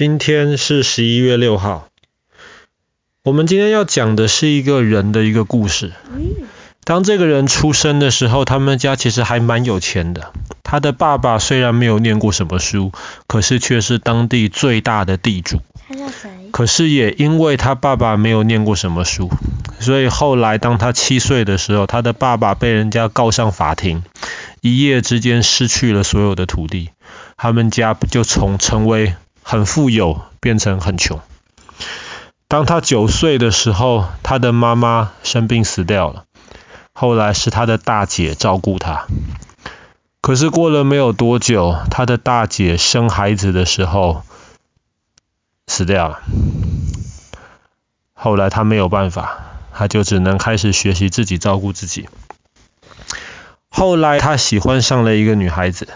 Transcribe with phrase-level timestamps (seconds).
[0.00, 1.88] 今天是十一月六号。
[3.22, 5.92] 我们今天要讲的是一个人的一个故事。
[6.84, 10.32] 当这个人出生的时候，他们家其实还蛮有钱的。
[10.62, 12.92] 他的爸爸虽然没有念过什么书，
[13.26, 15.60] 可是却是当地最大的地主。
[15.86, 16.30] 他叫谁？
[16.50, 19.28] 可是也因为他爸爸没有念过什么书，
[19.80, 24.02] 所以后来当他七岁的时候，他的爸爸被人家告上法庭，
[24.62, 26.88] 一夜之间失去了所有的土地，
[27.36, 31.20] 他们家就从成为很富有变成很穷。
[32.48, 36.24] 当他九岁的时候，他的妈妈生病死掉了，
[36.92, 39.06] 后来是他的大姐照顾他。
[40.20, 44.22] 可是过了没有多久，他的大姐生孩子的时候
[45.66, 46.20] 死掉了。
[48.12, 49.38] 后来他没有办法，
[49.72, 52.08] 他就只能开始学习自己照顾自己。
[53.70, 55.88] 后来他喜欢上了一个女孩子，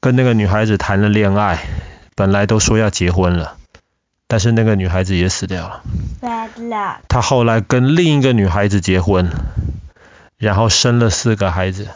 [0.00, 1.66] 跟那个女孩子谈了恋爱，
[2.18, 3.56] 本来都说要结婚了。
[4.26, 5.82] 但是那个女孩子也死掉了。
[7.08, 9.30] 他后来跟另一个女孩子结婚，
[10.36, 11.86] 然后生了四个孩子，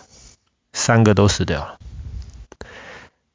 [0.72, 1.78] 三个都死掉了。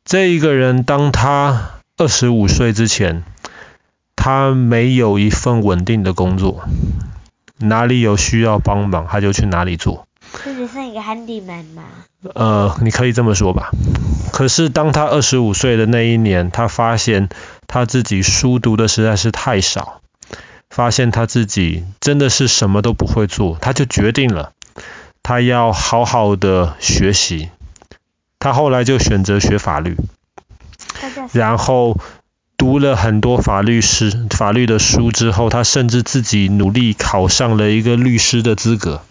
[0.06, 3.24] 这一个人，当他二十五岁之前，
[4.16, 6.64] 他没有一份稳定的工作，
[7.58, 10.07] 哪里有需要帮忙，他就去哪里做。
[10.44, 11.84] 这只是一个 handyman 吗？
[12.34, 13.72] 呃，你可以这么说吧。
[14.32, 17.30] 可是当他二十五岁的那一年，他发现。
[17.70, 20.00] 他自己书读的实在是太少，
[20.70, 24.54] 发现他自己真的是什么都不会做，他就决定了，
[25.22, 27.50] 他要好好的学习。
[28.40, 29.98] 他后来就选择学法律，
[31.34, 32.00] 然后
[32.56, 39.02] 读了很多法律师法律的书之后，他甚至自己努力考上了一个律师的资格。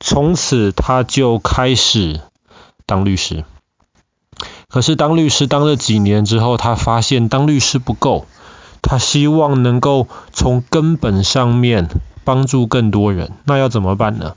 [0.00, 2.20] 从此他就开始
[2.86, 3.44] 当律师。
[4.68, 8.26] 可是当律师当了几年之后，他发现当律师不够，
[8.82, 11.88] 他希望能够从根本上面
[12.24, 13.32] 帮助更多人。
[13.44, 14.36] 那要怎么办呢？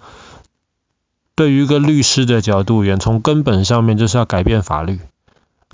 [1.36, 5.00] 对于一个律师的角度而言，从根本上面就是要改变法律。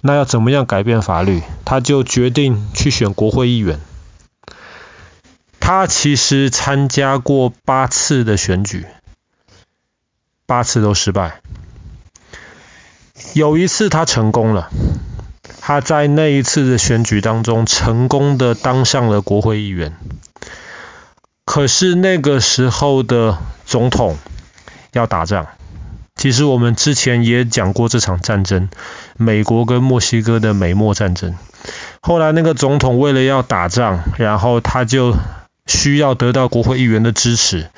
[0.01, 1.41] 那要怎么样改变法律？
[1.65, 3.79] 他就决定去选国会议员。
[5.59, 8.85] 他其实参加过八次的选举，
[10.49, 11.41] 八次都失败。
[13.33, 14.71] 有一次他成功了，
[15.61, 19.95] 他在那一次的选举当中成功的当上了国会议员。
[21.45, 24.17] 可是那个时候的总统
[24.93, 25.45] 要打仗，
[26.15, 28.69] 其实我们之前也讲过这场战争，
[29.17, 31.35] 美国跟墨西哥的美墨战争。
[32.01, 35.15] 后来那个总统为了要打仗，然后他就
[35.67, 37.69] 需要得到国会议员的支持，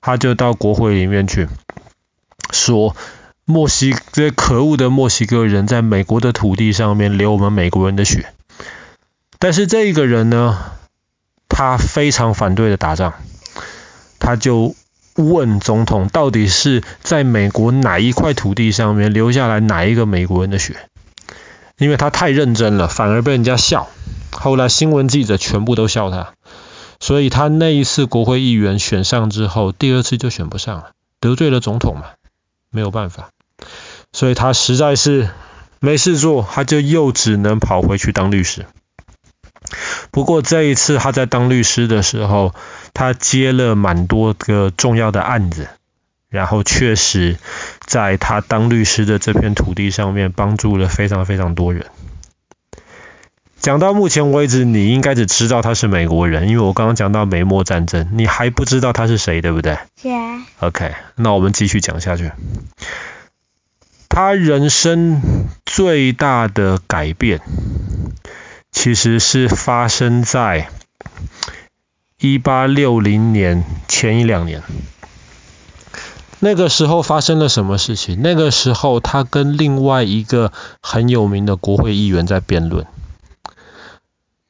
[0.00, 1.48] 他就到国会里面去
[2.52, 2.96] 说。
[3.46, 8.32] 墨西这些可恶的墨西哥人在美国的土地上面流我们美国人的血，
[9.40, 10.56] 但是这一个人呢，
[11.48, 13.14] 他非常反对的打仗，
[14.20, 14.76] 他就
[15.16, 20.76] 问总统，到底是在美国哪一块土地上面留下来哪一个美国人的血？
[21.76, 23.88] 因为他太认真了，反而被人家笑。
[24.30, 26.34] 后来新闻记者全部都笑他，
[27.00, 32.04] 所以他那一次国会议员选上之后，第二次就选不上了，得罪了总统嘛，
[32.70, 33.30] 没有办法。
[34.12, 35.28] 所以他实在是
[35.78, 38.66] 没事做，他就又只能跑回去当律师。
[40.10, 42.54] 不过这一次他在当律师的时候，
[42.94, 45.68] 他接了蛮多个重要的案子，
[46.28, 47.38] 然后确实
[47.86, 51.86] 在他当律师的这片土地上面帮助了非常非常多人。
[53.60, 59.76] 讲到目前为止，你应该只知道他是美国人，因为我刚刚讲到美墨战争，你还不知道他是谁，对不对
[60.60, 62.32] ？OK，那我们继续讲下去。
[64.08, 65.20] 他人生
[65.66, 67.40] 最大的改变，
[68.72, 70.68] 其实是发生在
[72.18, 74.62] 一八六零年前一两年。
[76.38, 78.20] 那个时候发生了什么事情？
[78.22, 80.50] 那个时候，他跟另外一个
[80.80, 82.86] 很有名的国会议员在辩论。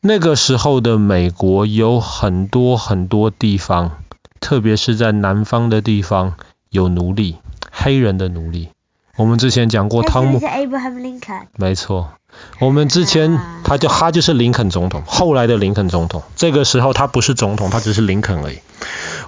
[0.02, 3.98] 那个时候的美国有很多很多地方，
[4.40, 6.36] 特别是在南方的地方，
[6.70, 7.36] 有奴隶，
[7.70, 8.70] 黑人的奴隶。
[9.16, 11.42] 我们之前讲过汤姆，是 Abraham Lincoln。
[11.54, 12.12] 没错，
[12.60, 16.22] 我们之前他就他就是林肯总统，后来的林肯总统。
[16.34, 18.60] 这个时候他不是总统，他只是林肯而已。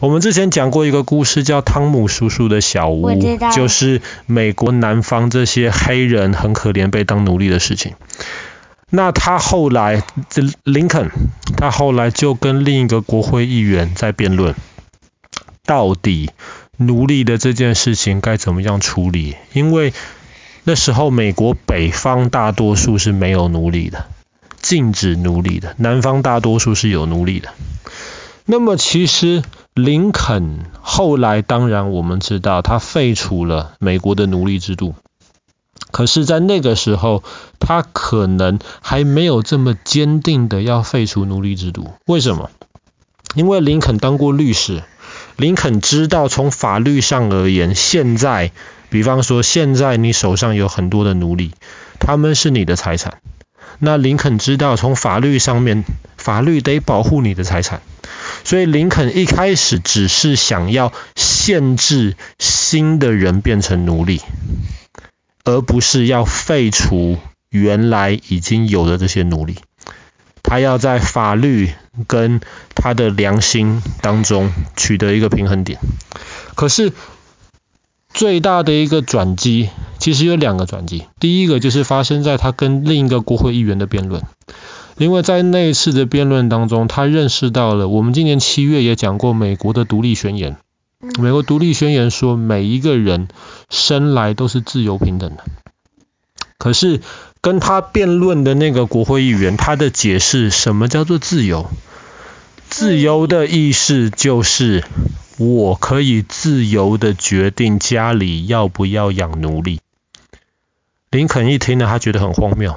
[0.00, 3.10] 我们之前讲过一个故事，叫汤姆叔叔的小屋，
[3.54, 7.92] 就是美国南方这些黑人很可怜被当奴隶的事情。
[8.94, 11.10] 那他后来，这林肯，
[11.56, 14.54] 他后来就跟另一个国会议员在辩论，
[15.64, 16.30] 到底。
[16.78, 19.36] 奴隶的这件事情该怎么样处理？
[19.52, 19.92] 因为
[20.64, 24.06] 那时候美国北方大多数是没有奴隶的，
[24.60, 27.50] 禁止奴隶的，南方大多数是有奴隶的。
[28.46, 34.94] 那么其实林肯后来当然我们知道他废除了美国的奴隶制度，
[35.92, 37.22] 可是，在那个时候
[37.60, 41.92] 他可能还没有这么坚定的要废除奴隶制度。
[42.06, 42.50] 为什么？
[43.34, 44.82] 因为林肯当过律师，
[45.36, 48.50] 林肯知道从法律上而言，现在
[48.90, 51.52] 比方说现在你手上有很多的奴隶，
[52.00, 53.18] 他们是你的财产。
[53.78, 55.84] 那林肯知道从法律上面，
[56.16, 57.80] 法律得保护你的财产。
[58.44, 64.20] 所以林肯一开始只是想要限制新的人变成奴隶，
[65.44, 67.18] 而不是要废除
[67.50, 69.56] 原来已经有的这些奴隶。
[70.42, 71.70] 他要在法律
[72.06, 72.40] 跟
[72.74, 75.78] 他的良心当中取得一个平衡点。
[76.54, 76.92] 可是
[78.12, 81.04] 最大的一个转机，其实有两个转机。
[81.18, 84.22] 第一个就是发生在他跟另一个国会议员的辩论。
[84.98, 90.58] 因为在那一次的辩论当中，他认识到了我们今年七月也讲过美国的独立宣言。
[91.02, 93.26] 美国独立宣言说，每一个人
[93.68, 95.42] 生来都是自由平等的。
[96.58, 97.00] 可是
[97.40, 101.68] 跟他辩论的那个国会议员，他的解释什么叫做自由？
[102.70, 104.84] 自由的意思就是
[105.38, 109.80] 我可以自由的决定家里要不要养奴隶。
[111.10, 112.76] 林肯一听呢，他觉得很荒谬。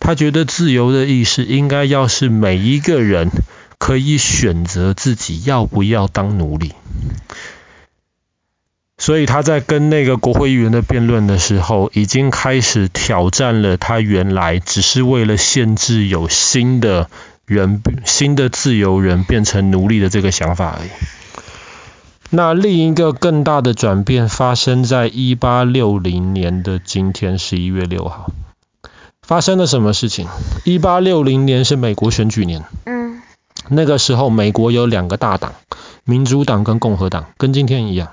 [0.00, 3.30] 他觉得自由的意思应该要是每一个人
[3.78, 6.72] 可以选择自己要不要当奴隶，
[9.00, 17.08] 所以他在跟那个国会议员的辩论的时候，已经开始挑战了他原来只是为了限制有新的
[17.46, 20.90] 人、新的自由人变成奴隶的这个想法而已。
[22.28, 28.30] 那另一个更大的转变发生在一八六零年的今天，十一月六号。
[29.22, 30.28] 发生了什么事情？
[30.64, 32.64] 一八六零年是美国选举年。
[32.84, 33.22] 嗯。
[33.68, 35.54] 那个时候，美国有两个大党，
[36.04, 38.10] 民主党跟共和党，跟今天一样。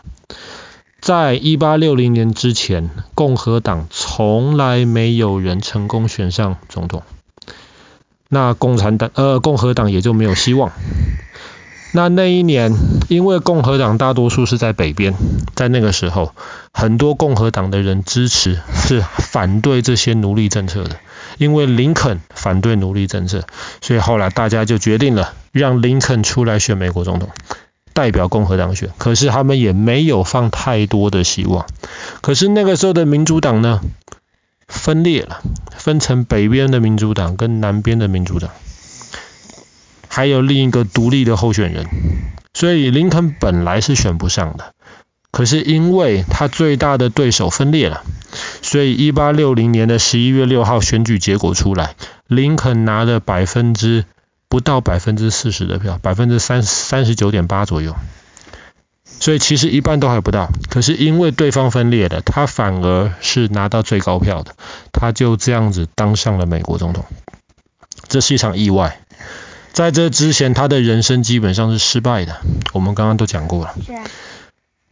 [1.08, 7.02] 在一八六零年之前，共和党从来没有人成功选上总统。
[8.28, 10.74] 那共产党，呃，共和党也就没有希望。
[11.94, 12.74] 那那一年，
[13.08, 15.14] 因为共和党大多数是在北边，
[15.56, 16.34] 在那个时候，
[16.74, 20.98] 很多共和党的人支持是反对这些奴隶政策的。
[21.38, 23.46] 因为林肯反对奴隶政策，
[23.80, 27.30] 所以后来大家就决定了让林肯出来选美国总统，
[27.98, 28.92] 代表共和党选。
[29.00, 31.66] 可是他们也没有放太多的希望。
[32.22, 33.82] 可是那个时候的民主党呢，
[34.68, 35.42] 分裂了，
[35.76, 38.52] 分成北边的民主党跟南边的民主党，
[40.08, 41.88] 还有另一个独立的候选人，
[42.54, 44.76] 所以林肯本来是选不上的。
[45.32, 48.04] 可是因为他最大的对手分裂了，
[48.62, 51.96] 所以一八六零年的十一月六号选举结果出来，
[52.28, 54.06] 林肯拿了百分之
[54.50, 57.96] 不到百分之四十的票，百分之三三十九点八左右，
[59.06, 60.50] 所以其实一半都还不到。
[60.70, 64.56] 可是因为对方分裂了，他反而是拿到最高票的，
[64.92, 67.06] 他就这样子当上了美国总统。
[68.08, 69.02] 这是一场意外，
[69.74, 72.38] 在这之前他的人生基本上是失败的，
[72.74, 73.76] 我们刚刚都讲过了。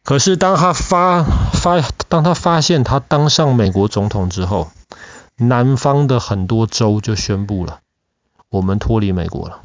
[0.04, 4.70] 可是当他发发当他发现他当上美国总统之后，
[5.38, 7.80] 南方的很多州就宣布了，
[8.56, 9.62] 我们脱离美国了。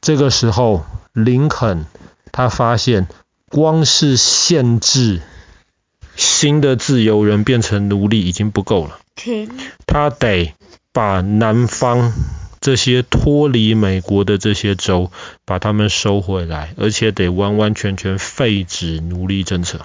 [0.00, 1.86] 这个时候，林肯
[2.30, 3.08] 他发现，
[3.48, 5.22] 光是限制
[6.16, 8.98] 新的自由人变成奴隶已经不够了，
[9.86, 10.54] 他得
[10.92, 12.12] 把南方。
[12.60, 15.12] 这些脱离美国的这些州，
[15.44, 19.80] 把他们收回来，而且得完完全全废止奴隶政策。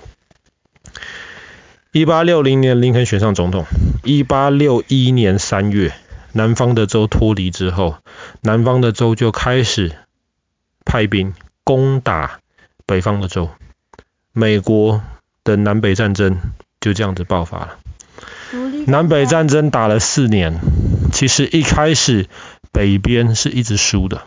[1.91, 3.65] 一八六零年，林肯选上总统。
[4.05, 5.93] 一八六一年三月，
[6.33, 7.97] 南方的州脱离之后，
[8.41, 9.93] 南方的州就开始
[10.85, 11.33] 派兵
[11.63, 12.39] 攻打
[12.85, 13.49] 北方的州。
[14.33, 15.01] 美国
[15.43, 16.39] 的南北战争
[16.79, 17.77] 就这样子爆发了。
[18.87, 20.59] 南北战争打了四年，
[21.11, 22.27] 其实一开始。
[22.71, 24.21] 北边是一直输的。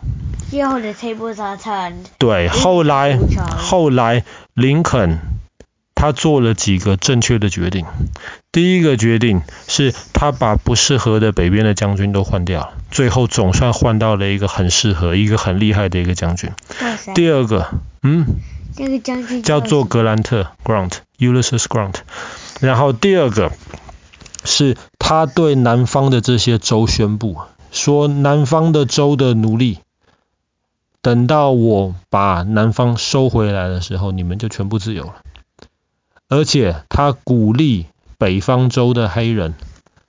[2.17, 3.17] 对，后来
[3.57, 5.32] 后来林肯
[6.03, 7.85] 他做了几个正确的决定。
[8.51, 16.51] 第一个决定是他把不适合的北边的将军都换掉，最后总算换到了一个很适合、一个很厉害的一个将军。
[17.15, 17.69] 第二个，
[18.01, 18.25] 嗯，
[18.75, 21.95] 这个将军叫做格兰特 （Grant），Ulysses Grant。
[22.59, 23.53] 然后第二个
[24.43, 27.37] 是他对南方的这些州宣布。
[27.71, 29.79] 说南方的州的奴隶，
[31.01, 35.13] 等到我把南方收回来的时候，你们就全部自由了。
[36.33, 37.85] 而且他鼓励
[38.17, 39.53] 北方州的黑人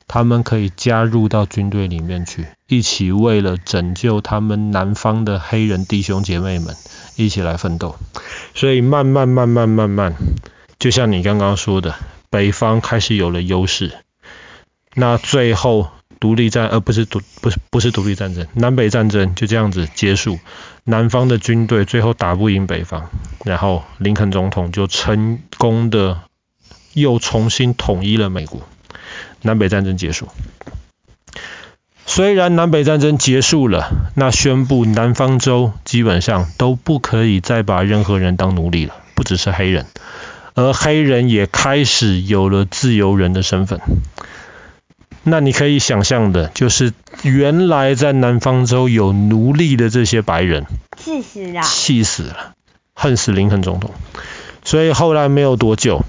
[0.08, 6.74] 他们可以加入到军队里面去，一起为了拯救他们南方的黑人弟兄姐妹们
[7.16, 7.96] 一起来奋斗。
[8.54, 10.14] 所以慢慢慢慢慢慢，
[10.78, 11.94] 就像你刚刚说的，
[12.30, 13.92] 北方开始有了优势。
[14.94, 15.90] 那最后
[16.24, 20.38] 独立战，而、不是独不是不是独立战争，南北战争就这样子结束。
[20.82, 23.10] 南方的军队最后打不赢北方，
[23.44, 26.22] 然后林肯总统就成功的
[26.94, 28.62] 又重新统一了美国。
[29.42, 30.30] 南北战争结束。
[32.06, 39.84] 虽然南北战争结束了，那宣布南方州基本上都不可以再把任何人当奴隶了，不只是黑人，
[40.54, 43.82] 而黑人也开始有了自由人的身份。
[45.26, 50.66] 那你可以想象的，就是原来在南方州有奴隶的这些白人，
[50.98, 52.54] 气死了，气死了，
[52.92, 53.90] 恨死林肯总统。
[54.64, 56.02] 所以后来没有多久，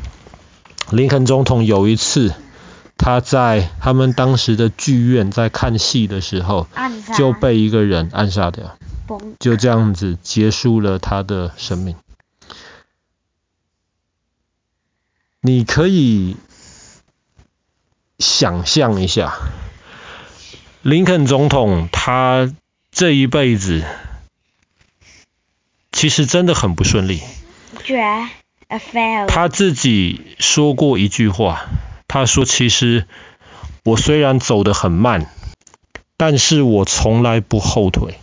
[0.91, 2.33] 林肯总统有一次，
[2.97, 6.67] 他在他们当时的剧院在看戏的时候，
[7.17, 8.77] 就被一个人暗杀掉，
[9.39, 11.95] 就这样子结束了他的生命。
[15.39, 16.35] 你可以。
[18.19, 19.33] 想象一下，
[20.81, 22.53] 林肯总统他
[22.91, 23.83] 这一辈子
[25.91, 27.21] 其实真的很不顺利。
[29.27, 31.65] 他自己说过一句话，
[32.07, 33.05] 他说：“其实
[33.83, 35.29] 我虽然走得很慢，
[36.17, 38.19] 但是我从来不后退。”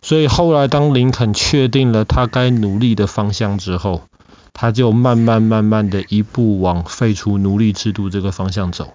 [0.00, 4.08] 所以后来当林肯确定了他该努力的方向之后，
[4.52, 8.94] 他就慢慢慢慢的一步往废除奴隶制度这个方向走，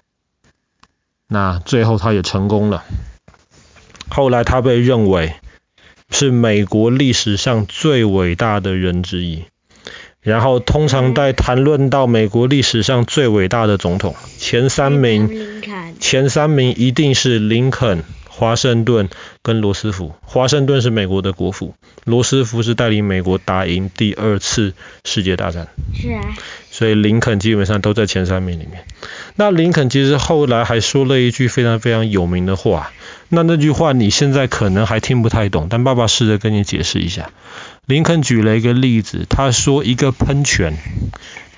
[1.26, 2.84] 那最后他也成功了。
[4.08, 5.34] 后来他被认为
[6.10, 9.44] 是美国历史上最伟大的人之一。
[10.20, 15.62] 然后通常在谈论到美国历史上最伟大的总统，前三名，
[16.00, 18.02] 前三名一定是林肯。
[18.38, 19.08] 华盛顿
[19.42, 25.66] 跟罗斯福，华盛顿是美国的国父，罗斯福是带领美国打赢第二次世界大战。
[25.92, 26.20] 是啊。
[26.70, 28.84] 所以林肯基本上都在前三名里面。
[29.34, 32.92] 那林肯其实后来还说了一句非常非常有名的话，
[33.28, 37.30] 那那句话你现在可能还听不太懂，但爸爸试着跟你解释一下。
[37.86, 40.76] 林肯举了一个例子，他说一个喷泉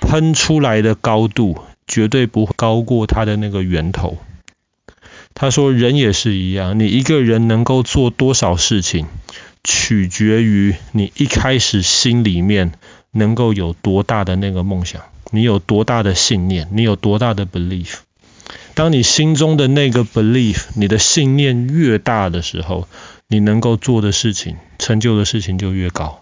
[0.01, 4.17] 喷出来的高度绝对不会高过它的那个源头。
[5.41, 9.07] 他说：“人也是一样，你一个人能够做多少事情，
[9.65, 12.73] 取决于你一开始心里面
[13.11, 18.01] 能够有多大的那个梦想，你有多大的信念，你有多大的 belief。
[18.75, 22.87] 当你心中的那个 belief，你的信念越大的时候，
[23.27, 26.21] 你能够做的事情、成就的事情就越高。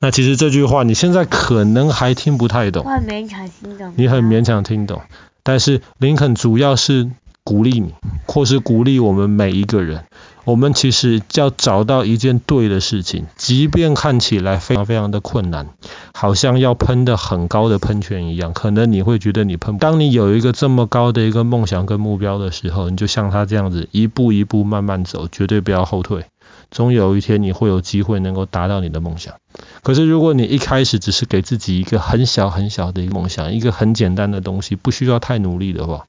[0.00, 5.02] 那其实这句话你现在可能还听不太懂，我很勉强听懂，你很勉强听懂，
[5.42, 7.10] 但是林肯主要是。”
[7.48, 7.94] 鼓励你，
[8.26, 10.04] 或是鼓励我们每一个人。
[10.44, 15.68] 我们其实要找到一件对的事情，即便看起来非常非常的困难，
[16.12, 19.78] 好像要喷得很高的喷泉一样，可能你会觉得你喷。
[19.78, 26.26] 当你有一个这么高的一个梦想跟目标的时候，你就像他这样子，一步一步慢慢走，绝对不要后退。
[26.70, 29.34] 总有一天你会有机会能够达到你的梦想。
[29.82, 36.04] 可是如果你一开始只是给自己一个很小很小的一个梦想，一个很简单的东西，不需要太努力的话，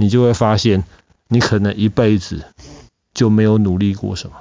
[0.00, 0.84] 你就会发现，
[1.26, 2.44] 你可能一辈子
[3.12, 4.36] 就没有努力过什么。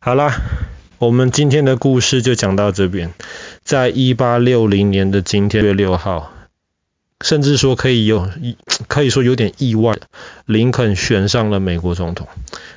[0.00, 0.34] 好啦，
[0.98, 3.12] 我们今天的故事就讲到这边。
[3.62, 6.32] 在一八六零年的今天，六月六号，
[7.20, 8.30] 甚至说可以有，
[8.88, 9.98] 可以说有点意外，
[10.46, 12.26] 林肯选上了美国总统。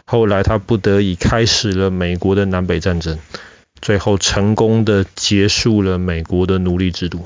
[0.05, 3.17] 后来他不得已开始了美国的南北战争，
[3.79, 7.25] 最后成功的结束了美国的奴隶制度。